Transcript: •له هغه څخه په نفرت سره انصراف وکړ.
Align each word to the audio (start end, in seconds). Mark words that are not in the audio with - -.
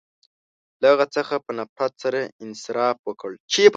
•له 0.81 0.87
هغه 0.93 1.05
څخه 1.15 1.35
په 1.45 1.51
نفرت 1.59 1.93
سره 2.03 2.19
انصراف 2.43 2.97
وکړ. 3.07 3.31